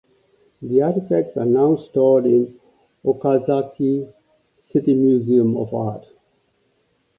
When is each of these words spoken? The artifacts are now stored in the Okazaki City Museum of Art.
The 0.63 0.81
artifacts 0.81 1.37
are 1.37 1.45
now 1.45 1.75
stored 1.75 2.25
in 2.25 2.59
the 3.03 3.13
Okazaki 3.13 4.11
City 4.55 4.95
Museum 4.95 5.55
of 5.55 5.71
Art. 5.75 6.07